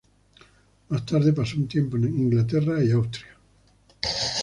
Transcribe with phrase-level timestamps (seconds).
[0.89, 3.37] Más tarde pasó un tiempo en Inglaterra y Austria.